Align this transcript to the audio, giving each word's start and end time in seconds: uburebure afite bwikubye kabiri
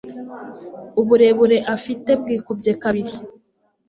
uburebure 1.01 1.57
afite 1.75 2.11
bwikubye 2.21 2.71
kabiri 2.83 3.15